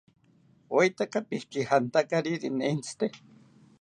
¿Oetaka 0.77 1.19
pikijantakariri 1.27 2.49
nentzite? 2.57 3.05